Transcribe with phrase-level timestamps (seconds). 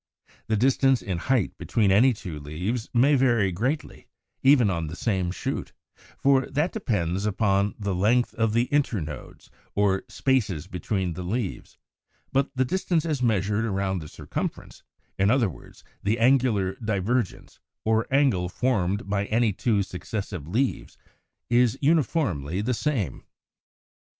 [0.47, 4.07] The distance in height between any two leaves may vary greatly,
[4.41, 5.73] even on the same shoot,
[6.17, 11.77] for that depends upon the length of the internodes, or spaces between the leaves;
[12.31, 14.81] but the distance as measured around the circumference
[15.19, 20.97] (in other words, the Angular Divergence, or angle formed by any two successive leaves)
[21.47, 23.23] is uniformly the same.